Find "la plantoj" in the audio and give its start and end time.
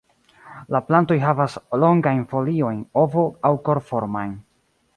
0.75-1.17